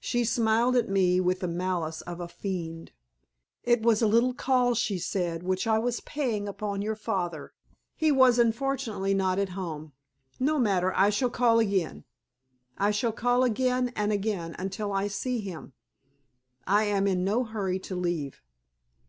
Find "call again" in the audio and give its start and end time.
11.30-12.02, 13.12-13.92